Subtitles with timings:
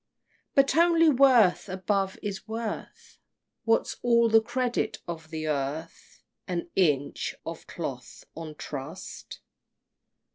[0.55, 3.19] But only worth, above, is worth.
[3.65, 6.23] What's all the credit of the earth?
[6.47, 9.41] An inch of cloth on trust?